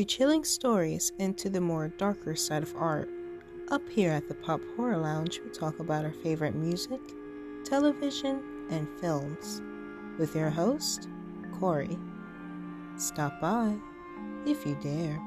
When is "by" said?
13.42-13.76